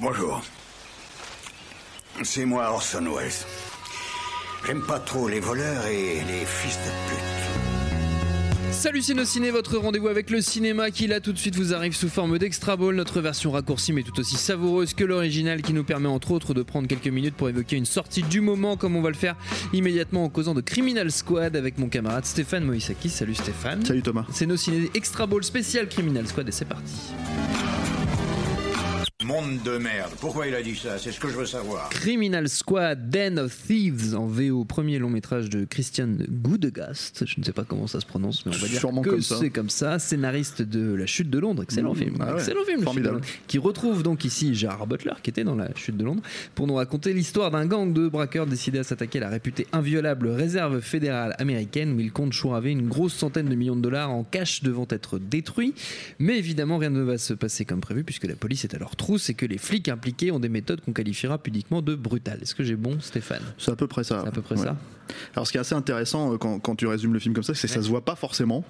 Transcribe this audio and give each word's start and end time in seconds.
Bonjour. 0.00 0.40
C'est 2.22 2.46
moi 2.46 2.70
Orson 2.70 3.04
Welles. 3.04 3.30
J'aime 4.66 4.80
pas 4.80 4.98
trop 4.98 5.28
les 5.28 5.40
voleurs 5.40 5.86
et 5.86 6.22
les 6.26 6.46
fils 6.46 6.78
de 6.78 6.90
pute. 7.08 8.72
Salut 8.72 9.02
Ciné, 9.02 9.50
votre 9.50 9.76
rendez-vous 9.76 10.08
avec 10.08 10.30
le 10.30 10.40
cinéma 10.40 10.90
qui 10.90 11.06
là 11.06 11.20
tout 11.20 11.34
de 11.34 11.38
suite 11.38 11.54
vous 11.54 11.74
arrive 11.74 11.94
sous 11.94 12.08
forme 12.08 12.38
d'extra 12.38 12.76
ball, 12.76 12.94
notre 12.94 13.20
version 13.20 13.50
raccourcie 13.50 13.92
mais 13.92 14.02
tout 14.02 14.18
aussi 14.18 14.36
savoureuse 14.36 14.94
que 14.94 15.04
l'original 15.04 15.60
qui 15.60 15.74
nous 15.74 15.84
permet 15.84 16.08
entre 16.08 16.30
autres 16.30 16.54
de 16.54 16.62
prendre 16.62 16.88
quelques 16.88 17.08
minutes 17.08 17.34
pour 17.34 17.50
évoquer 17.50 17.76
une 17.76 17.84
sortie 17.84 18.22
du 18.22 18.40
moment 18.40 18.78
comme 18.78 18.96
on 18.96 19.02
va 19.02 19.10
le 19.10 19.16
faire 19.16 19.36
immédiatement 19.74 20.24
en 20.24 20.28
causant 20.30 20.54
de 20.54 20.62
Criminal 20.62 21.10
Squad 21.10 21.56
avec 21.56 21.76
mon 21.76 21.88
camarade 21.88 22.24
Stéphane 22.24 22.64
Moïsaki. 22.64 23.10
Salut 23.10 23.34
Stéphane. 23.34 23.84
Salut 23.84 24.02
Thomas. 24.02 24.24
C'est 24.32 24.46
nos 24.46 24.56
ciné 24.56 24.90
extra 24.94 25.26
ball 25.26 25.44
spécial 25.44 25.86
Criminal 25.86 26.26
Squad 26.26 26.48
et 26.48 26.52
c'est 26.52 26.64
parti. 26.64 27.12
Monde 29.30 29.62
de 29.64 29.78
merde. 29.78 30.10
Pourquoi 30.20 30.48
il 30.48 30.54
a 30.56 30.62
dit 30.62 30.74
ça? 30.74 30.98
C'est 30.98 31.12
ce 31.12 31.20
que 31.20 31.28
je 31.28 31.36
veux 31.36 31.46
savoir. 31.46 31.88
Criminal 31.90 32.48
Squad, 32.48 33.10
Den 33.10 33.38
of 33.38 33.56
Thieves 33.66 34.16
en 34.16 34.26
VO, 34.26 34.64
premier 34.64 34.98
long 34.98 35.08
métrage 35.08 35.48
de 35.48 35.64
Christian 35.64 36.08
Goudegast. 36.28 37.24
Je 37.26 37.38
ne 37.38 37.44
sais 37.44 37.52
pas 37.52 37.62
comment 37.62 37.86
ça 37.86 38.00
se 38.00 38.06
prononce, 38.06 38.44
mais 38.44 38.52
on 38.52 38.58
va 38.58 38.66
dire 38.66 38.80
Sûrement 38.80 39.02
que 39.02 39.10
comme 39.10 39.20
ça. 39.22 39.36
c'est 39.38 39.50
comme 39.50 39.70
ça. 39.70 40.00
Scénariste 40.00 40.62
de 40.62 40.94
La 40.94 41.06
Chute 41.06 41.30
de 41.30 41.38
Londres, 41.38 41.62
excellent 41.62 41.92
Mmh, 41.92 41.96
film, 41.96 42.16
ah 42.18 42.32
ouais. 42.34 42.40
excellent 42.40 42.64
film, 42.66 42.82
Formidable. 42.82 43.14
Londres, 43.18 43.26
qui 43.46 43.58
retrouve 43.58 44.02
donc 44.02 44.24
ici 44.24 44.52
Gérard 44.56 44.88
Butler, 44.88 45.12
qui 45.22 45.30
était 45.30 45.44
dans 45.44 45.54
La 45.54 45.72
Chute 45.76 45.96
de 45.96 46.04
Londres, 46.04 46.22
pour 46.56 46.66
nous 46.66 46.74
raconter 46.74 47.12
l'histoire 47.12 47.52
d'un 47.52 47.66
gang 47.66 47.92
de 47.92 48.08
braqueurs 48.08 48.46
décidés 48.46 48.80
à 48.80 48.84
s'attaquer 48.84 49.18
à 49.18 49.22
la 49.22 49.28
réputée 49.28 49.68
inviolable 49.72 50.26
réserve 50.28 50.80
fédérale 50.80 51.36
américaine, 51.38 51.92
où 51.92 52.00
ils 52.00 52.10
comptent 52.10 52.32
chouraver 52.32 52.72
une 52.72 52.88
grosse 52.88 53.14
centaine 53.14 53.48
de 53.48 53.54
millions 53.54 53.76
de 53.76 53.82
dollars 53.82 54.10
en 54.10 54.24
cash 54.24 54.64
devant 54.64 54.86
être 54.90 55.18
détruits. 55.20 55.74
Mais 56.18 56.36
évidemment, 56.36 56.78
rien 56.78 56.90
ne 56.90 57.02
va 57.02 57.16
se 57.16 57.32
passer 57.32 57.64
comme 57.64 57.80
prévu, 57.80 58.02
puisque 58.02 58.24
la 58.24 58.34
police 58.34 58.64
est 58.64 58.74
à 58.74 58.78
leur 58.78 58.96
trousse 58.96 59.19
et 59.28 59.34
que 59.34 59.44
les 59.44 59.58
flics 59.58 59.88
impliqués 59.88 60.30
ont 60.32 60.40
des 60.40 60.48
méthodes 60.48 60.80
qu'on 60.80 60.92
qualifiera 60.92 61.36
pudiquement 61.38 61.82
de 61.82 61.94
brutales. 61.94 62.38
Est-ce 62.42 62.54
que 62.54 62.62
j'ai 62.64 62.76
bon, 62.76 62.98
Stéphane? 63.00 63.42
C'est 63.58 63.70
à 63.72 63.76
peu 63.76 63.86
près 63.86 64.04
ça. 64.04 64.20
C'est 64.22 64.28
à 64.28 64.32
peu 64.32 64.40
près 64.42 64.56
Ouais. 64.56 64.64
ça. 64.64 64.76
Alors 65.34 65.46
ce 65.46 65.52
qui 65.52 65.58
est 65.58 65.60
assez 65.60 65.74
intéressant 65.74 66.32
euh, 66.32 66.38
quand, 66.38 66.58
quand 66.60 66.76
tu 66.76 66.86
résumes 66.86 67.12
le 67.12 67.18
film 67.18 67.34
comme 67.34 67.42
ça, 67.44 67.54
c'est 67.54 67.66
que 67.68 67.74
ça 67.74 67.82
se 67.82 67.88
voit 67.88 68.04
pas 68.04 68.14
forcément. 68.14 68.64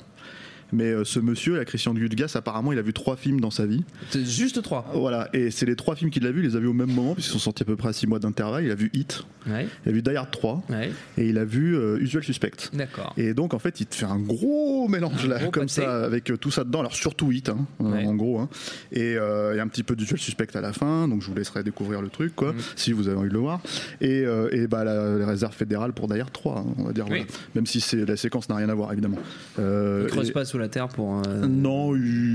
Mais 0.72 0.84
euh, 0.92 1.04
ce 1.04 1.18
monsieur, 1.20 1.56
la 1.56 1.64
Christian 1.64 1.94
Gudgas, 1.94 2.32
apparemment, 2.34 2.72
il 2.72 2.78
a 2.78 2.82
vu 2.82 2.92
trois 2.92 3.16
films 3.16 3.40
dans 3.40 3.50
sa 3.50 3.66
vie. 3.66 3.82
C'est 4.10 4.24
juste 4.24 4.62
trois. 4.62 4.90
Voilà, 4.94 5.28
et 5.32 5.50
c'est 5.50 5.66
les 5.66 5.76
trois 5.76 5.96
films 5.96 6.10
qu'il 6.10 6.26
a 6.26 6.30
vus, 6.32 6.40
il 6.42 6.48
les 6.50 6.56
a 6.56 6.60
vus 6.60 6.66
au 6.68 6.72
même 6.72 6.90
moment, 6.92 7.14
puisqu'ils 7.14 7.32
sont 7.32 7.38
sortis 7.38 7.62
à 7.62 7.66
peu 7.66 7.76
près 7.76 7.88
à 7.88 7.92
six 7.92 8.06
mois 8.06 8.18
d'intervalle. 8.18 8.64
Il 8.64 8.70
a 8.70 8.74
vu 8.74 8.90
Hit, 8.92 9.24
Ouais, 9.46 9.66
il 9.86 9.88
a 9.88 9.92
vu 9.92 10.02
Die 10.02 10.10
Hard 10.16 10.30
3, 10.30 10.62
ouais, 10.68 10.90
et 11.16 11.26
il 11.28 11.38
a 11.38 11.44
vu 11.46 11.74
euh, 11.74 11.96
Usual 11.98 12.22
Suspect. 12.22 12.50
d'accord. 12.74 13.14
Et 13.16 13.32
donc 13.32 13.54
en 13.54 13.58
fait, 13.58 13.80
il 13.80 13.86
te 13.86 13.94
fait 13.94 14.04
un 14.04 14.18
gros 14.18 14.86
mélange 14.86 15.24
Un 15.24 15.28
là, 15.28 15.38
gros 15.38 15.50
comme 15.50 15.62
pâté. 15.62 15.80
ça, 15.80 16.04
avec 16.04 16.30
euh, 16.30 16.36
tout 16.36 16.50
ça 16.50 16.62
dedans. 16.64 16.80
Alors 16.80 16.94
surtout 16.94 17.32
Hit, 17.32 17.48
hein, 17.48 17.66
euh, 17.80 17.84
Ouais. 17.90 18.04
en 18.06 18.14
gros, 18.14 18.38
hein. 18.38 18.48
et 18.92 19.12
il 19.12 19.56
y 19.56 19.58
a 19.58 19.62
un 19.62 19.68
petit 19.68 19.82
peu 19.82 19.96
d'Usual 19.96 20.18
Suspect 20.20 20.54
à 20.54 20.60
la 20.60 20.72
fin. 20.74 21.08
Donc 21.08 21.22
je 21.22 21.26
vous 21.28 21.34
laisserai 21.34 21.62
découvrir 21.62 22.02
le 22.02 22.08
truc, 22.10 22.36
quoi, 22.36 22.52
Mm. 22.52 22.56
si 22.76 22.92
vous 22.92 23.08
avez 23.08 23.16
envie 23.16 23.28
de 23.28 23.34
le 23.34 23.40
voir. 23.40 23.60
Et, 24.02 24.24
et 24.52 24.66
bah 24.66 24.84
la, 24.84 25.16
la 25.16 25.26
réserve 25.26 25.54
fédérale 25.54 25.92
pour 25.94 26.06
Die 26.08 26.20
Hard 26.20 26.32
3, 26.32 26.58
hein, 26.58 26.64
on 26.76 26.84
va 26.84 26.92
dire. 26.92 27.04
Oui. 27.04 27.20
voilà. 27.20 27.24
Même 27.54 27.66
si 27.66 27.82
la 27.96 28.16
séquence 28.16 28.48
n'a 28.50 28.56
rien 28.56 28.68
à 28.68 28.74
voir 28.74 28.92
évidemment. 28.92 29.18
Il 29.58 30.06
creuse 30.08 30.28
et- 30.28 30.32
pas 30.32 30.44
sous 30.44 30.58
la 30.60 30.68
terre 30.68 30.88
pour. 30.88 31.20
euh, 31.26 31.46
non, 31.46 31.92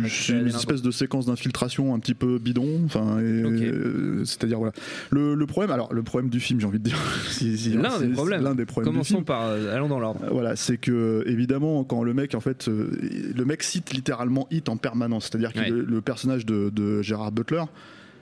c'est 0.10 0.34
une 0.34 0.48
espèce 0.48 0.82
de 0.82 0.92
séquence 0.92 1.26
d'infiltration 1.28 1.94
un 1.96 2.00
petit 2.00 2.14
peu 2.14 2.38
bidon. 2.40 2.82
Enfin, 2.86 3.18
euh, 3.20 4.24
c'est-à-dire 4.26 4.58
voilà. 4.58 4.74
Le, 5.12 5.36
le 5.36 5.46
problème, 5.46 5.72
alors 5.72 5.94
le 5.94 6.04
problème 6.04 6.30
du 6.30 6.40
film, 6.40 6.60
j'ai 6.60 6.68
envie 6.68 6.80
de 6.80 6.84
dire, 6.84 6.98
si- 7.30 7.58
si- 7.58 7.70
L'un 7.74 8.00
des 8.00 8.10
problèmes. 8.10 8.44
l'un 8.44 8.56
des 8.56 8.66
problèmes 8.66 8.92
du 8.92 8.96
Commençons 8.98 9.16
film. 9.16 9.26
par. 9.26 9.44
euh, 9.44 9.74
allons 9.76 9.88
dans 9.88 10.00
l'ordre. 10.00 10.22
Euh, 10.24 10.30
Voilà, 10.32 10.56
c'est 10.56 10.78
que 10.78 11.24
évidemment 11.28 11.84
quand 11.84 12.04
le 12.04 12.14
mec 12.14 12.36
en 12.36 12.40
fait, 12.42 12.68
le 12.68 13.46
mec 13.46 13.64
cite 13.64 13.94
littéralement 13.94 14.48
Hit 14.52 14.68
en 14.70 14.78
permanence. 14.78 15.30
C'est-à-dire 15.32 15.54
que 15.54 15.60
le, 15.70 15.82
le 15.86 16.02
personnage 16.02 16.46
de, 16.46 16.70
de 16.70 17.02
Gérard 17.02 17.32
Butler, 17.32 17.64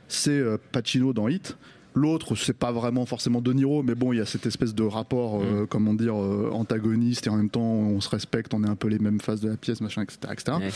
c'est 0.07 0.43
Pacino 0.71 1.13
dans 1.13 1.27
Hit. 1.27 1.57
L'autre, 1.95 2.35
c'est 2.35 2.57
pas 2.57 2.71
vraiment 2.71 3.05
forcément 3.05 3.39
De 3.41 3.53
Niro, 3.53 3.83
mais 3.83 3.93
bon, 3.95 4.13
il 4.13 4.17
y 4.17 4.21
a 4.21 4.25
cette 4.25 4.45
espèce 4.45 4.73
de 4.73 4.83
rapport, 4.83 5.39
Mm. 5.39 5.43
euh, 5.43 5.65
comment 5.67 5.93
dire, 5.93 6.15
euh, 6.19 6.49
antagoniste, 6.51 7.27
et 7.27 7.29
en 7.29 7.37
même 7.37 7.49
temps, 7.49 7.61
on 7.61 8.01
se 8.01 8.09
respecte, 8.09 8.53
on 8.53 8.63
est 8.63 8.67
un 8.69 8.75
peu 8.75 8.87
les 8.87 8.99
mêmes 8.99 9.19
faces 9.21 9.41
de 9.41 9.49
la 9.49 9.57
pièce, 9.57 9.79
machin, 9.81 10.01
etc. 10.01 10.17
etc. 10.31 10.57
Ouais. 10.59 10.69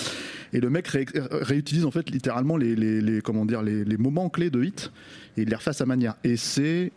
Et 0.53 0.59
le 0.59 0.69
mec 0.69 0.87
ré- 0.87 1.05
réutilise 1.31 1.85
en 1.85 1.91
fait 1.91 2.09
littéralement 2.09 2.55
les, 2.57 2.75
les, 2.75 3.01
les- 3.01 3.21
comment 3.21 3.45
dire, 3.45 3.61
les, 3.63 3.83
les 3.83 3.97
moments 3.97 4.29
clés 4.29 4.49
de 4.49 4.63
Hit, 4.63 4.91
et 5.37 5.41
il 5.41 5.49
les 5.49 5.55
refait 5.55 5.71
à 5.71 5.73
sa 5.73 5.85
manière. 5.85 6.15
Et 6.23 6.37
c'est 6.37 6.91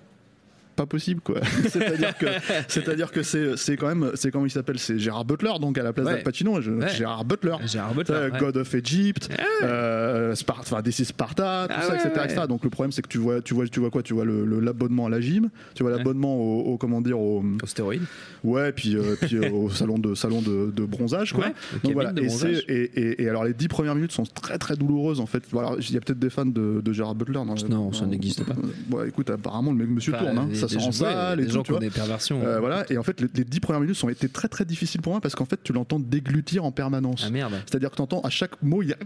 pas 0.80 0.86
possible 0.86 1.20
quoi. 1.20 1.40
c'est-à-dire 1.68 2.16
que 2.16 2.26
c'est-à-dire 2.68 3.10
que 3.12 3.22
c'est 3.22 3.56
c'est 3.56 3.76
quand 3.76 3.88
même 3.88 4.12
c'est 4.14 4.30
comment 4.30 4.46
il 4.46 4.50
s'appelle 4.50 4.78
c'est 4.78 4.98
Gérard 4.98 5.24
Butler 5.26 5.52
donc 5.60 5.76
à 5.76 5.82
la 5.82 5.92
place 5.92 6.06
Ouais. 6.06 6.14
d'Al 6.14 6.22
Pacino 6.22 6.60
je- 6.60 6.70
Ouais. 6.70 6.88
Gérard 6.88 7.24
Butler 7.26 7.56
Gérard 7.66 7.94
Butler. 7.94 8.14
Euh, 8.14 8.30
ouais. 8.30 8.38
God 8.38 8.56
of 8.56 8.74
Egypt, 8.74 9.28
Ah 9.38 9.42
euh, 9.64 10.34
Spar- 10.34 10.60
enfin 10.60 10.80
DC 10.80 11.04
Sparta, 11.04 11.66
tout 11.68 11.74
Ah 11.76 11.82
ça, 11.82 11.88
ouais, 11.92 11.94
etc., 11.96 12.10
ouais. 12.16 12.24
etc. 12.24 12.42
Donc 12.48 12.64
le 12.64 12.70
problème 12.70 12.92
c'est 12.92 13.02
que 13.02 13.08
tu 13.08 13.18
vois, 13.18 13.42
tu 13.42 13.52
vois, 13.54 13.66
tu 13.68 13.80
vois 13.80 13.90
quoi? 13.90 14.02
Tu 14.02 14.14
vois 14.14 14.24
le- 14.24 14.44
l'abonnement 14.60 15.06
à 15.06 15.10
la 15.10 15.20
gym, 15.20 15.50
tu 15.74 15.82
vois 15.82 15.92
Ouais. 15.92 15.98
l'abonnement 15.98 16.34
au, 16.36 16.72
au- 16.72 16.78
comment 16.78 17.00
dire 17.02 17.18
au 17.20 17.42
Au 17.62 17.66
stéroïde. 17.66 18.02
ouais, 18.44 18.72
puis 18.72 18.96
euh, 18.96 19.16
puis 19.20 19.36
euh, 19.36 19.50
au 19.50 19.68
salon 19.80 19.98
de 19.98 20.14
salon 20.14 20.40
de, 20.40 20.70
de 20.74 20.84
bronzage 20.84 21.32
quoi. 21.34 21.46
Donc 21.84 21.92
voilà. 21.92 22.12
de 22.12 22.22
Et, 22.22 22.26
bronzage. 22.26 22.64
et, 22.68 22.90
et- 22.94 23.22
et 23.22 23.28
alors 23.28 23.44
les 23.44 23.52
dix 23.54 23.68
premières 23.68 23.94
minutes 23.94 24.12
sont 24.12 24.24
très 24.24 24.56
très 24.58 24.76
douloureuses 24.76 25.20
en 25.20 25.26
fait. 25.26 25.42
Voilà, 25.50 25.72
il 25.78 25.92
y 25.94 25.96
a 25.96 26.00
peut-être 26.00 26.18
des 26.18 26.30
fans 26.30 26.46
de, 26.46 26.80
de 26.82 26.92
Gérard 26.92 27.14
Butler. 27.14 27.34
Dans, 27.34 27.54
Non, 27.68 27.92
ça 27.92 28.06
n'existe 28.06 28.44
pas. 28.44 28.54
Ouais, 28.90 29.08
écoute, 29.08 29.28
apparemment 29.30 29.72
le 29.72 29.78
mec 29.78 29.88
monsieur 29.90 30.14
Enfin, 30.14 30.24
tourne, 30.24 30.38
hein. 30.38 30.48
ça 30.54 30.68
des 30.70 30.74
sort 30.78 30.82
en 30.88 30.90
gens- 30.90 30.92
salle 30.92 31.38
ouais, 31.38 31.42
et 31.44 31.46
des 31.46 31.52
gens 31.52 31.62
qui 31.62 31.72
ont 31.72 31.78
des 31.78 31.90
perversions. 31.90 32.40
Euh, 32.44 32.58
voilà, 32.60 32.84
et 32.90 32.96
en 32.98 33.02
fait, 33.02 33.20
les, 33.20 33.28
les 33.34 33.44
dix 33.44 33.60
premières 33.60 33.80
minutes 33.80 34.02
ont 34.04 34.08
été 34.08 34.28
très 34.28 34.48
très 34.48 34.64
difficiles 34.64 35.00
pour 35.02 35.12
moi 35.12 35.20
parce 35.20 35.34
qu'en 35.34 35.44
fait, 35.44 35.60
tu 35.62 35.72
l'entends 35.72 35.98
déglutir 36.00 36.64
en 36.64 36.72
permanence. 36.72 37.24
Ah 37.26 37.30
merde. 37.30 37.54
C'est-à-dire 37.66 37.90
que 37.90 37.96
tu 37.96 38.02
entends 38.02 38.20
à 38.22 38.30
chaque 38.30 38.62
mot, 38.62 38.82
il 38.82 38.88
y 38.90 38.92
a 38.92 38.96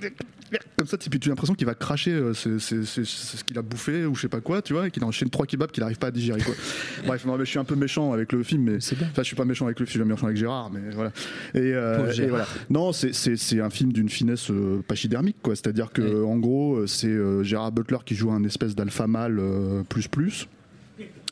comme 0.77 0.87
ça, 0.87 0.97
tu 0.99 1.09
as 1.09 1.29
l'impression 1.29 1.55
qu'il 1.55 1.67
va 1.67 1.75
cracher 1.75 2.13
euh, 2.13 2.33
c'est- 2.33 2.59
c'est 2.61 2.85
c'est- 2.85 3.05
c'est 3.05 3.37
ce 3.39 3.45
qu'il 3.45 3.59
a 3.59 3.63
bouffé 3.63 4.07
ou 4.07 4.15
je 4.15 4.21
sais 4.23 4.29
pas 4.29 4.41
quoi, 4.41 4.63
tu 4.63 4.73
vois, 4.73 4.87
et 4.87 4.91
qu'il 4.91 5.03
enchaîne 5.05 5.31
trois 5.31 5.47
kebabs 5.47 5.71
qu'il 5.73 5.81
n'arrive 5.83 5.99
pas 5.99 6.09
à 6.09 6.11
digérer. 6.11 6.41
Quoi. 6.41 6.55
Bref, 7.07 7.25
non, 7.25 7.37
mais 7.37 7.45
je 7.45 7.51
suis 7.51 7.59
un 7.59 7.65
peu 7.65 7.75
méchant 7.75 8.13
avec 8.13 8.33
le 8.33 8.43
film, 8.43 8.63
mais 8.63 8.77
enfin, 8.77 9.07
je 9.19 9.23
suis 9.23 9.37
pas 9.37 9.45
méchant 9.45 9.65
avec 9.67 9.81
le 9.81 9.87
film, 9.87 10.03
je 10.03 10.05
suis 10.05 10.13
méchant 10.13 10.27
avec 10.27 10.37
Gérard, 10.37 10.71
mais 10.71 10.81
voilà. 10.95 11.11
Et, 11.55 11.59
euh, 11.75 12.13
et 12.13 12.27
voilà. 12.27 12.47
Non, 12.71 12.93
c'est- 12.93 13.61
un 13.61 13.71
film 13.71 13.93
d'une 13.93 14.09
finesse 14.09 14.51
pachydermique, 14.87 15.37
quoi. 15.43 15.55
C'est-à-dire 15.57 15.91
que 15.93 16.23
en 16.25 16.37
gros, 16.39 16.87
c'est 16.87 17.15
Gérard 17.43 17.73
Butler 17.73 17.99
qui 18.05 18.15
joue 18.15 18.31
un 18.31 18.45
espèce 18.45 18.75
d'alpha 18.75 19.07
mâle 19.07 19.41
plus 19.89 20.09
plus. 20.09 20.47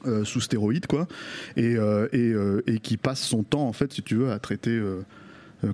Euh, 0.07 0.25
sous 0.25 0.41
stéroïdes 0.41 0.87
quoi 0.87 1.07
et, 1.57 1.77
euh, 1.77 2.09
euh, 2.15 2.63
et 2.67 2.79
qui 2.79 2.97
passe 2.97 3.21
son 3.21 3.43
temps 3.43 3.67
en 3.67 3.73
fait 3.73 3.93
si 3.93 4.03
tu 4.03 4.17
veux 4.17 4.31
à 4.31 4.39
traiter 4.39 4.81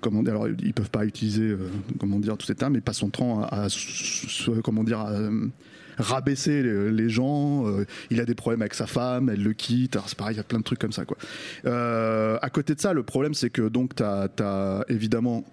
comment 0.03 0.22
alors 0.22 0.49
ils 0.49 0.75
peuvent 0.75 0.91
pas 0.91 1.06
utiliser 1.06 1.56
comment 1.99 2.19
dire 2.19 2.37
tous 2.37 2.47
ces 2.47 2.55
termes 2.55 2.75
mais 2.75 2.81
passe 2.81 2.99
son 2.99 3.11
temps 3.11 3.43
à, 3.43 3.69
comment 4.62 4.84
dire 4.84 5.00
à, 5.00 5.19
rabaisser 5.97 6.62
les, 6.62 7.09
gens 7.09 7.65
il 8.11 8.21
a 8.21 8.25
des 8.25 8.34
problèmes 8.34 8.62
avec 8.62 8.75
sa 8.75 8.87
femme 8.87 9.31
elle 9.31 9.43
le 9.43 9.53
quitte 9.55 9.99
c'est 10.06 10.19
pareil 10.19 10.34
il 10.34 10.39
y 10.39 10.41
a 10.41 10.45
plein 10.45 10.59
de 10.59 10.65
trucs 10.65 10.78
comme 10.78 10.93
ça 10.93 11.05
quoi. 11.05 11.16
À 11.65 12.50
côté 12.50 12.75
de 12.75 12.81
ça 12.81 12.93
le 12.93 13.03
problème 13.03 13.34
c'est 13.34 13.50
que 13.50 13.69
donc 13.69 13.95
tu 13.95 14.03
as, 14.03 14.84
évidemment 14.89 15.45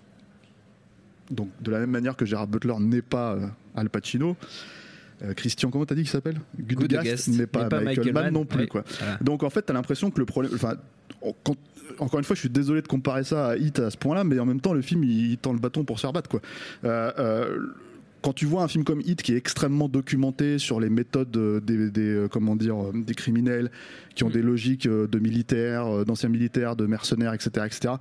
donc 1.32 1.50
de 1.62 1.72
la 1.72 1.80
même 1.80 1.92
manière 1.92 2.16
que 2.16 2.26
Gérard 2.26 2.48
Butler 2.48 2.76
n'est 2.80 3.02
pas 3.02 3.38
Al 3.76 3.90
Pacino 3.90 4.36
euh, 5.24 5.34
Christian 5.34 5.70
comment 5.72 5.86
t'as 5.86 5.96
dit 5.96 6.02
qu'il 6.02 6.10
s'appelle? 6.12 6.40
Goodgast 6.60 7.28
n'est 7.30 7.48
pas, 7.48 7.70
Michael, 7.82 8.14
Mann 8.14 8.34
non 8.34 8.46
plus 8.46 8.62
Ouais, 8.62 8.68
quoi 8.68 8.84
voilà. 9.00 9.18
donc 9.22 9.44
en 9.44 9.50
fait, 9.50 9.62
t'as 9.64 9.74
l'impression 9.74 10.12
que 10.12 10.20
le 10.20 10.26
problème. 10.26 10.52
Enfin, 10.56 10.76
quand- 11.44 11.56
encore 12.00 12.20
une 12.20 12.26
fois, 12.26 12.36
je 12.36 12.42
suis 12.42 12.50
désolé 12.50 12.82
de 12.82 12.88
comparer 12.88 13.24
ça 13.24 13.50
à 13.50 13.56
Hit 13.58 13.80
à 13.80 13.90
ce 13.90 13.98
point-là, 13.98 14.24
mais 14.24 14.38
en 14.40 14.46
même 14.46 14.60
temps, 14.60 14.74
le 14.74 14.82
film 14.82 15.04
il, 15.04 15.32
il 15.32 15.38
tend 15.38 15.54
le 15.54 15.60
bâton 15.60 15.84
pour 15.86 15.98
se 15.98 16.02
faire 16.02 16.12
battre. 16.14 16.30
Quoi. 16.30 16.42
Euh, 16.84 17.12
euh, 17.20 17.60
quand 18.26 18.34
tu 18.34 18.48
vois 18.48 18.64
un 18.64 18.68
film 18.68 18.84
comme 18.84 19.02
Hit 19.02 19.22
qui 19.22 19.34
est 19.34 19.38
extrêmement 19.38 19.88
documenté 19.88 20.58
sur 20.58 20.80
les 20.80 20.90
méthodes 20.90 21.38
euh, 21.38 21.60
des, 21.60 21.92
des, 21.92 22.02
euh, 22.02 22.28
comment 22.28 22.56
dire 22.56 22.86
euh, 22.86 22.92
des 22.92 23.14
criminels 23.14 23.70
qui 24.16 24.24
ont 24.24 24.32
des 24.32 24.42
logiques 24.42 24.88
de 24.88 25.20
militaires, 25.20 26.06
d'anciens 26.06 26.30
militaires, 26.30 26.76
de 26.76 26.88
mercenaires, 26.88 27.34
etc., 27.34 27.68
etc., 27.68 27.94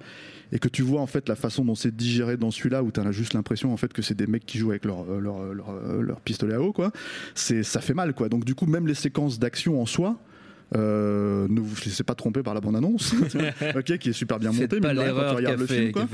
et 0.52 0.58
que 0.58 0.68
tu 0.68 0.82
vois 0.82 1.02
en 1.02 1.06
fait 1.06 1.28
la 1.28 1.34
façon 1.34 1.62
dont 1.64 1.74
c'est 1.74 1.94
digéré 1.94 2.38
dans 2.38 2.50
celui-là, 2.50 2.82
où 2.82 2.90
tu 2.90 3.00
as 3.00 3.12
juste 3.12 3.34
l'impression 3.34 3.72
en 3.72 3.76
fait 3.76 3.92
que 3.92 4.00
c'est 4.00 4.14
des 4.14 4.26
mecs 4.26 4.46
qui 4.46 4.56
jouent 4.56 4.70
avec 4.70 4.86
leur 4.86 5.04
leur, 5.04 5.52
leur, 5.52 5.74
leur 6.00 6.20
pistolet 6.20 6.54
à 6.54 6.62
eau, 6.62 6.72
quoi. 6.72 6.90
C'est 7.34 7.62
ça 7.62 7.80
fait 7.80 7.94
mal, 7.94 8.14
quoi. 8.14 8.30
Donc 8.30 8.44
du 8.44 8.54
coup, 8.54 8.64
même 8.64 8.86
les 8.86 8.94
séquences 8.94 9.38
d'action 9.38 9.82
en 9.82 9.86
soi 9.86 10.18
Euh, 10.76 11.46
ne 11.48 11.60
vous 11.60 11.74
laissez 11.84 12.02
pas 12.02 12.14
tromper 12.14 12.42
par 12.42 12.52
la 12.54 12.60
bande-annonce, 12.60 13.14
ok, 13.76 13.98
qui 13.98 14.08
est 14.08 14.12
super 14.12 14.38
bien 14.40 14.50
montée. 14.50 14.80
de 14.80 14.86
rien, 14.86 15.12
quand 15.14 15.30
tu 15.30 15.36
regardes 15.36 15.60
le 15.60 15.66
film, 15.66 15.92
quoi. 15.92 16.06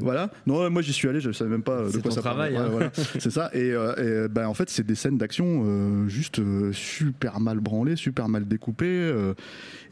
Voilà. 0.00 0.30
Non, 0.46 0.68
moi 0.70 0.82
j'y 0.82 0.92
suis 0.92 1.08
allé, 1.08 1.20
je 1.20 1.30
savais 1.30 1.50
même 1.50 1.62
pas 1.62 1.82
de 1.84 1.90
C'est 1.90 2.02
quoi 2.02 2.10
ça 2.10 2.22
parlait. 2.22 2.56
hein. 2.56 2.64
Ouais, 2.64 2.70
voilà. 2.70 2.90
C'est 3.18 3.30
ça. 3.30 3.50
Et, 3.52 3.70
euh, 3.72 4.24
et, 4.24 4.28
ben, 4.28 4.46
en 4.48 4.54
fait, 4.54 4.70
c'est 4.70 4.84
des 4.84 4.94
scènes 4.96 5.18
d'action 5.18 5.62
euh, 5.64 6.08
juste 6.08 6.38
euh, 6.40 6.72
super 6.72 7.38
mal 7.38 7.60
branlées, 7.60 7.96
super 7.96 8.28
mal 8.28 8.46
découpées. 8.48 8.86
euh, 8.88 9.34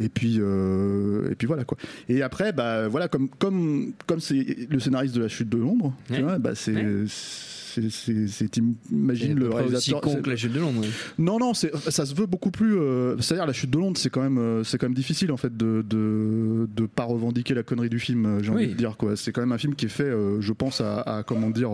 et 0.00 0.08
puis, 0.08 0.38
euh, 0.40 1.30
et 1.30 1.34
puis 1.34 1.46
voilà 1.46 1.64
quoi. 1.64 1.78
Et 2.08 2.22
après, 2.22 2.52
bah 2.52 2.88
voilà, 2.88 3.08
comme 3.08 3.28
comme 3.28 3.92
comme 4.06 4.20
c'est 4.20 4.66
le 4.68 4.78
scénariste 4.80 5.14
de 5.14 5.22
la 5.22 5.28
chute 5.28 5.48
de 5.48 5.58
tu 5.58 5.92
Ouais. 6.10 6.38
bah 6.38 6.54
c'est 6.54 6.74
Ouais. 6.74 7.06
C'est 7.90 8.26
C'est 8.28 8.56
le 8.56 9.48
pas 9.48 9.56
aussi 9.56 9.90
réalisateur. 9.92 10.00
con 10.00 10.22
que 10.22 10.30
la 10.30 10.36
chute 10.36 10.52
de 10.52 10.60
Londres. 10.60 10.80
ouais. 10.80 10.88
non, 11.18 11.38
non, 11.38 11.54
ça 11.54 12.06
se 12.06 12.14
veut 12.14 12.26
beaucoup 12.26 12.50
plus. 12.50 12.76
euh, 12.78 13.16
C'est-à-dire 13.20 13.46
la 13.46 13.52
chute 13.52 13.70
de 13.70 13.78
Londres, 13.78 13.98
c'est 13.98 14.10
quand 14.10 14.22
même, 14.22 14.38
euh, 14.38 14.64
c'est 14.64 14.78
quand 14.78 14.86
même 14.86 14.94
difficile 14.94 15.30
en 15.32 15.36
fait 15.36 15.56
de 15.56 15.84
de, 15.88 16.68
de 16.74 16.86
pas 16.86 17.04
revendiquer 17.04 17.54
la 17.54 17.62
connerie 17.62 17.88
du 17.90 17.98
film. 17.98 18.26
euh, 18.26 18.42
J'ai 18.42 18.50
envie 18.50 18.66
Oui. 18.66 18.72
de 18.72 18.76
dire 18.76 18.96
quoi. 18.96 19.16
C'est 19.16 19.32
quand 19.32 19.40
même 19.40 19.52
un 19.52 19.58
film 19.58 19.74
qui 19.74 19.86
est 19.86 19.90
fait, 19.90 20.04
euh, 20.04 20.40
je 20.40 20.52
pense 20.52 20.80
à, 20.80 21.00
à, 21.00 21.22
comment 21.22 21.50
dire, 21.50 21.70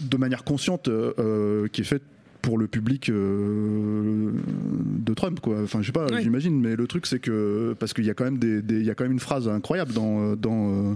de 0.00 0.16
manière 0.16 0.44
consciente, 0.44 0.88
qui 1.72 1.80
est 1.80 1.84
fait 1.84 2.02
pour 2.40 2.56
le 2.56 2.68
public 2.68 3.10
euh, 3.10 4.30
de 5.04 5.14
Trump 5.14 5.40
quoi. 5.40 5.56
Enfin 5.64 5.80
je 5.82 5.86
sais 5.86 5.92
pas, 5.92 6.06
Oui. 6.12 6.22
j'imagine. 6.22 6.60
Mais 6.60 6.76
le 6.76 6.86
truc 6.86 7.06
c'est 7.06 7.18
que 7.18 7.74
parce 7.78 7.92
qu'il 7.92 8.04
y 8.04 8.10
a 8.10 8.14
quand 8.14 8.24
même 8.24 8.38
des, 8.38 8.62
il 8.68 8.84
y 8.84 8.90
a 8.90 8.94
quand 8.94 9.04
même 9.04 9.12
une 9.12 9.18
phrase 9.20 9.48
incroyable 9.48 9.92
dans 9.92 10.36
dans 10.36 10.70
euh, 10.92 10.94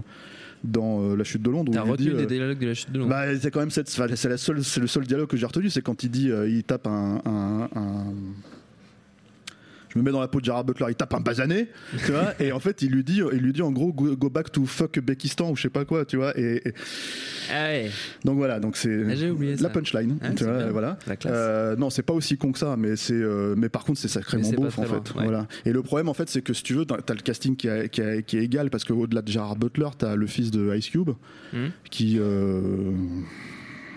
dans 0.63 1.01
euh, 1.01 1.15
la 1.15 1.23
chute 1.23 1.41
de 1.41 1.49
Londres. 1.49 1.71
T'as 1.73 1.81
retenu 1.81 2.09
dit, 2.11 2.15
des 2.15 2.23
euh, 2.23 2.25
dialogues 2.25 2.59
de 2.59 2.67
la 2.67 2.73
chute 2.73 2.91
de 2.91 2.99
Londres. 2.99 3.09
bah, 3.09 3.25
c'est 3.39 3.51
quand 3.51 3.59
même 3.59 3.69
cette, 3.71 3.89
c'est 3.89 4.29
la 4.29 4.37
seule, 4.37 4.63
c'est 4.63 4.79
le 4.79 4.87
seul 4.87 5.05
dialogue 5.05 5.27
que 5.27 5.37
j'ai 5.37 5.45
retenu, 5.45 5.69
c'est 5.69 5.81
quand 5.81 6.03
il 6.03 6.09
dit, 6.09 6.31
euh, 6.31 6.47
il 6.49 6.63
tape 6.63 6.87
un, 6.87 7.21
un- 7.25 7.69
un- 7.75 8.02
je 9.93 9.99
me 9.99 10.03
mets 10.03 10.11
dans 10.11 10.19
la 10.21 10.27
peau 10.27 10.39
de 10.39 10.45
Gerard 10.45 10.63
Butler, 10.63 10.87
il 10.89 10.95
tape 10.95 11.13
un 11.13 11.19
basané, 11.21 11.67
tu 12.05 12.11
vois, 12.11 12.33
et 12.39 12.51
en 12.51 12.59
fait 12.59 12.81
il 12.81 12.91
lui 12.91 13.03
dit, 13.03 13.21
il 13.31 13.39
lui 13.39 13.53
dit 13.53 13.61
en 13.61 13.71
gros 13.71 13.93
go, 13.93 14.15
go 14.15 14.29
back 14.29 14.51
to 14.51 14.65
fuck 14.65 14.99
Bekistan 14.99 15.51
ou 15.51 15.55
je 15.55 15.61
sais 15.63 15.69
pas 15.69 15.85
quoi, 15.85 16.05
tu 16.05 16.17
vois, 16.17 16.37
et, 16.37 16.67
et- 16.67 16.73
Ah 17.51 17.65
ouais. 17.67 17.91
donc 18.25 18.37
voilà, 18.37 18.59
donc 18.59 18.75
c'est 18.77 19.03
Ah, 19.07 19.13
la 19.61 19.69
punchline, 19.69 20.17
Ah, 20.21 20.31
tu 20.35 20.43
vois, 20.45 20.71
voilà. 20.71 20.97
Euh, 21.27 21.75
non, 21.75 21.89
c'est 21.89 22.01
pas 22.03 22.13
aussi 22.13 22.37
con 22.37 22.51
que 22.51 22.59
ça, 22.59 22.75
mais 22.77 22.95
c'est, 22.95 23.13
euh, 23.13 23.53
mais 23.57 23.69
par 23.69 23.83
contre 23.83 23.99
c'est 23.99 24.07
sacrément 24.07 24.49
beauf 24.51 24.79
en 24.79 24.83
loin, 24.83 24.91
fait, 25.03 25.15
ouais. 25.15 25.23
voilà. 25.23 25.47
Et 25.65 25.71
le 25.71 25.81
problème 25.83 26.09
en 26.09 26.13
fait 26.13 26.29
c'est 26.29 26.41
que 26.41 26.53
si 26.53 26.63
tu 26.63 26.73
veux, 26.73 26.85
t'as 26.85 27.13
le 27.13 27.21
casting 27.21 27.55
qui, 27.55 27.69
a- 27.69 27.87
qui, 27.87 28.01
a- 28.01 28.21
qui 28.21 28.37
est 28.37 28.43
égal 28.43 28.69
parce 28.69 28.83
qu'au-delà 28.85 29.21
de 29.21 29.31
Gerard 29.31 29.55
Butler, 29.57 29.89
t'as 29.97 30.15
le 30.15 30.27
fils 30.27 30.51
de 30.51 30.75
Ice 30.75 30.89
Cube 30.89 31.11
Hmm. 31.53 31.67
qui, 31.91 32.17
euh, 32.19 32.91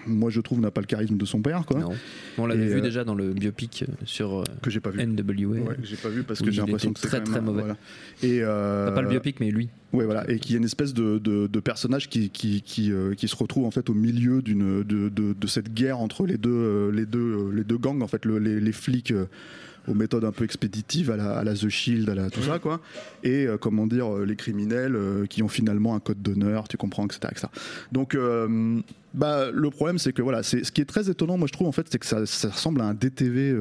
moi 0.07 0.31
je 0.31 0.41
trouve 0.41 0.61
n'a 0.61 0.71
pas 0.71 0.81
le 0.81 0.87
charisme 0.87 1.17
de 1.17 1.25
son 1.25 1.41
père, 1.41 1.65
quoi. 1.67 1.81
Non. 1.81 1.91
On 2.39 2.47
l'avait 2.47 2.67
vu 2.67 2.79
euh, 2.79 2.81
déjà 2.81 3.05
dans 3.05 3.15
le 3.15 3.33
biopic 3.33 3.85
euh, 3.89 3.93
sur 4.05 4.41
euh, 4.41 4.45
que 4.63 4.71
j'ai 4.71 4.81
pas 4.81 4.91
vu. 4.91 5.05
NWA. 5.05 5.61
Ouais, 5.61 5.77
j'ai 5.83 5.97
pas 5.97 6.09
vu 6.09 6.23
parce 6.23 6.41
que 6.41 6.51
j'ai 6.51 6.61
l'impression 6.61 6.93
que 6.93 7.01
c'est 7.01 7.09
très, 7.09 7.23
très 7.23 7.41
mauvais. 7.41 7.61
voilà. 7.61 7.77
Et 8.23 8.43
euh, 8.43 8.87
Enfin, 8.87 8.95
pas 8.95 9.03
le 9.03 9.09
biopic, 9.09 9.41
mais 9.41 9.51
lui. 9.51 9.69
Ouais, 9.93 10.05
voilà, 10.05 10.29
et 10.31 10.39
qu'il 10.39 10.53
y 10.53 10.55
a 10.55 10.59
une 10.59 10.65
espèce 10.65 10.93
de, 10.95 11.19
de, 11.19 11.47
de 11.47 11.61
personnage 11.61 12.09
qui, 12.09 12.29
qui, 12.31 12.61
qui, 12.63 12.93
euh, 12.93 13.15
qui 13.15 13.29
se 13.29 13.37
retrouve 13.37 13.65
en 13.65 13.71
fait 13.71 13.89
au 13.89 13.95
milieu 13.95 14.43
d'une 14.43 14.83
de, 14.83 15.09
de, 15.09 15.47
cette 15.47 15.73
guerre 15.73 16.01
entre 16.01 16.27
les 16.27 16.37
deux, 16.37 16.91
les 16.91 17.07
deux, 17.07 17.51
les 17.55 17.65
deux 17.65 17.79
gangs, 17.79 18.03
en 18.03 18.09
fait, 18.09 18.25
le- 18.25 18.39
les, 18.39 18.61
les 18.61 18.73
flics. 18.73 19.13
Aux 19.89 19.95
méthodes 19.95 20.25
un 20.25 20.33
peu 20.33 20.45
expéditives 20.45 21.11
à 21.11 21.17
la, 21.17 21.39
à 21.39 21.45
la 21.45 21.55
The 21.55 21.69
Shield, 21.69 22.09
à 22.09 22.15
la, 22.15 22.31
tout 22.31 22.43
ça 22.43 22.59
quoi, 22.59 22.81
et 23.23 23.47
euh, 23.47 23.57
comment 23.57 23.87
dire 23.87 24.15
euh, 24.15 24.25
les 24.25 24.37
criminels 24.37 24.97
euh, 24.97 25.27
qui 25.27 25.43
ont 25.43 25.49
finalement 25.49 25.95
un 25.95 26.01
code 26.01 26.23
d'honneur, 26.23 26.69
tu 26.69 26.77
comprends, 26.77 27.05
etc., 27.05 27.21
etc. 27.31 27.49
Donc 27.93 28.15
euh, 28.15 28.81
bah 29.15 29.51
le 29.53 29.71
problème 29.71 29.99
c'est 29.99 30.13
que 30.13 30.23
voilà, 30.23 30.43
c'est 30.43 30.65
ce 30.65 30.73
qui 30.73 30.81
est 30.81 30.87
très 30.87 31.11
étonnant, 31.11 31.39
moi 31.39 31.47
je 31.47 31.53
trouve 31.53 31.69
en 31.69 31.73
fait, 31.73 31.87
c'est 31.91 31.99
que 31.99 32.07
ça, 32.07 32.27
ça 32.27 32.51
ressemble 32.51 32.81
à 32.81 32.85
un 32.85 32.95
DTV 32.95 33.55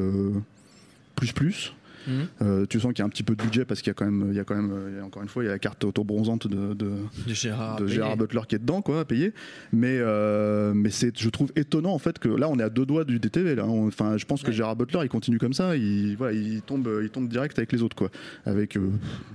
plus 1.15 1.31
plus. 1.31 1.73
Mhm. 2.07 2.13
Euh, 2.41 2.65
tu 2.67 2.79
sens 2.79 2.93
qu'il 2.93 2.99
y 2.99 3.03
a 3.03 3.05
un 3.05 3.09
petit 3.09 3.23
peu 3.23 3.35
de 3.35 3.41
budget 3.43 3.65
parce 3.65 3.81
qu'il 3.81 3.89
y 3.89 3.91
a 3.91 3.93
quand 3.93 4.05
même, 4.05 4.27
il 4.31 4.35
y 4.35 4.39
a 4.39 4.43
quand 4.43 4.55
même, 4.55 4.71
euh, 4.71 5.01
encore 5.03 5.21
une 5.23 5.27
fois, 5.29 5.43
il 5.43 5.47
y 5.47 5.49
a 5.49 5.53
la 5.53 5.59
carte 5.59 5.83
auto-bronzante 5.83 6.47
de, 6.47 6.73
de, 6.73 6.91
De 7.27 7.33
Gérard. 7.33 7.77
de 7.77 7.85
Payet. 7.85 7.95
Gérard 7.95 8.17
Butler 8.17 8.41
qui 8.47 8.55
est 8.55 8.59
dedans, 8.59 8.81
quoi, 8.81 8.99
à 9.01 9.05
payer. 9.05 9.33
Mais, 9.73 9.97
euh, 9.99 10.73
mais 10.73 10.89
c'est, 10.89 11.17
je 11.17 11.29
trouve 11.29 11.51
étonnant 11.55 11.93
en 11.93 11.99
fait 11.99 12.19
que 12.19 12.27
là, 12.29 12.49
on 12.49 12.57
est 12.59 12.63
à 12.63 12.69
deux 12.69 12.85
doigts 12.85 13.03
du 13.05 13.19
DTV. 13.19 13.55
Là, 13.55 13.65
enfin, 13.65 14.17
je 14.17 14.25
pense 14.25 14.41
que 14.41 14.47
Ouais. 14.47 14.53
Gérard 14.53 14.75
Butler, 14.75 14.99
il 15.03 15.09
continue 15.09 15.37
comme 15.39 15.53
ça, 15.53 15.75
il, 15.75 16.15
voilà, 16.17 16.33
il 16.37 16.61
tombe, 16.61 16.89
il 17.01 17.09
tombe 17.09 17.27
direct 17.27 17.57
avec 17.57 17.71
les 17.71 17.81
autres, 17.81 17.95
quoi. 17.95 18.09
Avec, 18.45 18.77
euh, 18.77 18.89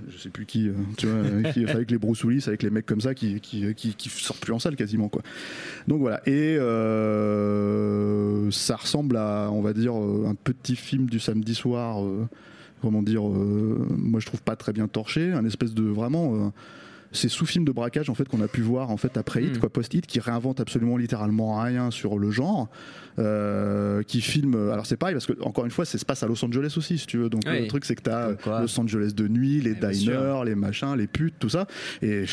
je 0.09 0.17
sais 0.17 0.29
plus 0.29 0.45
qui, 0.45 0.69
tu 0.97 1.07
vois, 1.07 1.19
avec, 1.25 1.53
qui- 1.53 1.65
avec 1.65 1.91
les 1.91 1.97
Bruce 1.97 2.23
Willis, 2.23 2.43
avec 2.47 2.63
les 2.63 2.69
mecs 2.69 2.85
comme 2.85 3.01
ça 3.01 3.13
qui, 3.13 3.39
qui, 3.41 3.73
qui, 3.75 3.93
qui 3.95 4.09
sortent 4.09 4.39
plus 4.39 4.53
en 4.53 4.59
salle 4.59 4.75
quasiment, 4.75 5.09
quoi. 5.09 5.21
Donc 5.87 5.99
voilà. 5.99 6.21
Et 6.27 6.57
ça 8.51 8.75
ressemble 8.75 9.17
à, 9.17 9.49
on 9.51 9.61
va 9.61 9.73
dire, 9.73 9.93
un 9.93 10.35
petit 10.35 10.75
film 10.75 11.07
du 11.09 11.19
samedi 11.19 11.55
soir. 11.55 12.03
euh, 12.03 12.27
comment 12.81 13.01
dire, 13.03 13.27
euh, 13.27 13.85
moi 13.97 14.19
je 14.19 14.25
trouve 14.25 14.41
pas 14.41 14.55
très 14.55 14.73
bien 14.73 14.87
torché, 14.87 15.31
un 15.33 15.45
espèce 15.45 15.73
de 15.73 15.83
vraiment 15.83 16.35
euh, 16.35 16.49
ces 17.13 17.27
sous-films 17.27 17.65
de 17.65 17.71
braquage 17.73 18.09
en 18.09 18.15
fait 18.15 18.27
qu'on 18.29 18.41
a 18.41 18.47
pu 18.47 18.61
voir 18.61 18.89
en 18.89 18.95
fait 18.97 19.17
après 19.17 19.43
Hit, 19.43 19.57
Mm. 19.57 19.59
quoi, 19.59 19.69
post-Hit, 19.69 20.05
qui 20.07 20.19
réinvente 20.21 20.59
absolument 20.61 20.95
littéralement 20.95 21.59
rien 21.61 21.91
sur 21.91 22.17
le 22.17 22.31
genre, 22.31 22.69
euh, 23.19 24.01
qui 24.03 24.21
filme. 24.21 24.55
Alors 24.71 24.85
c'est 24.85 24.95
pareil 24.97 25.13
parce 25.15 25.25
que 25.25 25.33
encore 25.41 25.65
une 25.65 25.71
fois, 25.71 25.83
ça 25.85 25.97
se 25.97 26.05
passe 26.05 26.23
à 26.23 26.27
Los 26.27 26.43
Angeles 26.45 26.73
aussi, 26.77 26.97
si 26.97 27.07
tu 27.07 27.17
veux. 27.17 27.29
Donc 27.29 27.43
Oui. 27.45 27.61
le 27.61 27.67
truc 27.67 27.83
c'est 27.85 27.95
que 27.95 28.01
t'as. 28.03 28.31
Los 28.61 28.79
Angeles 28.79 29.11
de 29.15 29.27
nuit, 29.27 29.59
les 29.61 29.71
Eh, 29.81 29.87
diners, 29.91 30.41
les 30.45 30.55
machins, 30.55 30.95
les 30.95 31.07
putes, 31.07 31.35
tout 31.39 31.49
ça. 31.49 31.67
Et 32.01 32.23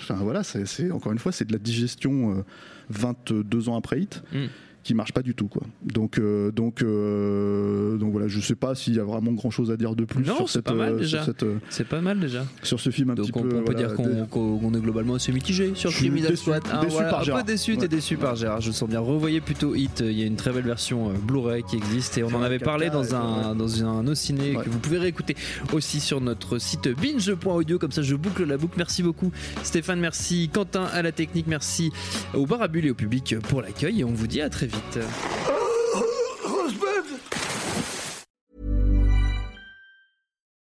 enfin 0.00 0.14
voilà, 0.22 0.42
c'est 0.42 0.90
encore 0.90 1.12
une 1.12 1.18
fois, 1.18 1.30
c'est 1.32 1.44
de 1.44 1.52
la 1.52 1.58
digestion 1.58 2.38
euh, 2.38 2.44
22 2.88 3.68
ans 3.68 3.76
après 3.76 4.00
Hit 4.00 4.22
Mm. 4.32 4.46
Qui 4.82 4.94
marche 4.94 5.12
pas 5.12 5.22
du 5.22 5.34
tout 5.34 5.48
quoi. 5.48 5.62
Donc 5.84 6.18
euh, 6.18 6.50
donc 6.50 6.82
euh, 6.82 7.96
donc 7.96 8.12
voilà, 8.12 8.28
je 8.28 8.40
sais 8.40 8.54
pas 8.54 8.74
s'il 8.74 8.94
y 8.94 9.00
a 9.00 9.04
vraiment 9.04 9.32
grand 9.32 9.50
chose 9.50 9.70
à 9.70 9.76
dire 9.76 9.94
de 9.94 10.04
plus 10.04 10.24
Non, 10.24 10.36
sur 10.36 10.48
c'est 10.48 10.52
cette 10.58 10.64
pas 10.64 10.74
mal, 10.74 10.94
euh, 10.94 10.98
déjà. 10.98 11.24
C'est 11.70 11.86
pas 11.86 12.00
mal 12.00 12.18
déjà. 12.20 12.44
sur 12.62 12.80
ce 12.80 12.90
film 12.90 13.10
un 13.10 13.14
Donc 13.14 13.26
petit 13.26 13.38
on, 13.38 13.42
peu. 13.42 13.48
on 13.48 13.62
peut 13.62 13.72
voilà, 13.72 13.88
dire 13.88 13.94
qu'on 14.30 14.74
est 14.74 14.80
globalement 14.80 15.14
assez 15.14 15.32
mitigé 15.32 15.72
sur 15.74 15.90
Criminal 15.90 16.32
déçu- 16.32 16.36
Squad. 16.42 16.62
hein, 16.72 16.80
déçu 16.82 16.92
voilà, 16.94 17.10
par 17.10 17.20
un 17.20 17.24
Gérard. 17.24 17.44
peu 17.44 17.52
déçu, 17.52 17.76
t'es 17.76 17.88
déçu 17.88 18.16
par 18.16 18.36
Gérard. 18.36 18.60
Je 18.60 18.70
sens 18.72 18.88
bien. 18.88 19.00
Revoyez 19.00 19.40
plutôt 19.40 19.74
Hit. 19.74 20.00
Il 20.04 20.12
y 20.18 20.22
a 20.22 20.26
une 20.26 20.36
très 20.36 20.52
belle 20.52 20.64
version 20.64 21.12
Blu-ray 21.26 21.62
qui 21.62 21.76
existe 21.76 22.18
et 22.18 22.24
on 22.24 22.28
en 22.28 22.40
un 22.40 22.42
avait 22.42 22.58
4K, 22.58 22.64
parlé 22.64 22.90
dans 22.90 23.14
un 23.14 23.54
dans 23.54 23.68
unociné 23.68 24.56
Ouais. 24.56 24.64
que 24.64 24.70
vous 24.70 24.78
pouvez 24.78 24.98
réécouter 24.98 25.36
aussi 25.72 26.00
sur 26.00 26.20
notre 26.20 26.58
site 26.58 26.88
binge.audio. 26.88 27.78
Comme 27.78 27.92
ça, 27.92 28.02
je 28.02 28.14
boucle 28.16 28.44
la 28.44 28.56
boucle. 28.56 28.74
Merci 28.76 29.02
beaucoup 29.02 29.30
Stéphane. 29.62 30.00
Merci 30.00 30.50
Quentin 30.52 30.84
à 30.92 31.02
la 31.02 31.12
technique. 31.12 31.46
Merci 31.46 31.92
au 32.34 32.46
Barabule 32.46 32.86
et 32.86 32.90
au 32.90 32.94
public 32.94 33.36
pour 33.48 33.62
l'accueil 33.62 34.00
et 34.00 34.04
on 34.04 34.12
vous 34.12 34.26
dit 34.26 34.40
à 34.40 34.48
très 34.50 34.66
vite. 34.66 34.71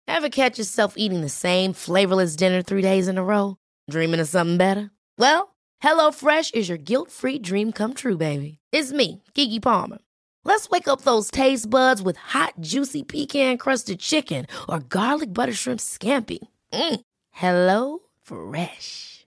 Ever 0.06 0.28
catch 0.28 0.58
yourself 0.58 0.94
eating 0.96 1.22
the 1.22 1.28
same 1.28 1.72
flavorless 1.72 2.36
dinner 2.36 2.62
three 2.62 2.82
days 2.82 3.08
in 3.08 3.16
a 3.16 3.24
row? 3.24 3.56
Dreaming 3.88 4.20
of 4.20 4.28
something 4.28 4.58
better? 4.58 4.90
Well, 5.16 5.54
HelloFresh 5.82 6.54
is 6.54 6.68
your 6.68 6.76
guilt 6.76 7.10
free 7.10 7.38
dream 7.38 7.72
come 7.72 7.94
true, 7.94 8.18
baby. 8.18 8.58
It's 8.70 8.92
me, 8.92 9.22
Kiki 9.34 9.60
Palmer. 9.60 9.98
Let's 10.44 10.68
wake 10.68 10.88
up 10.88 11.02
those 11.02 11.30
taste 11.30 11.70
buds 11.70 12.02
with 12.02 12.16
hot, 12.16 12.54
juicy 12.60 13.02
pecan 13.02 13.56
crusted 13.56 14.00
chicken 14.00 14.46
or 14.68 14.80
garlic 14.80 15.32
butter 15.32 15.54
shrimp 15.54 15.80
scampi. 15.80 16.38
Mm. 16.72 17.00
Hello 17.30 18.00
Fresh. 18.22 19.26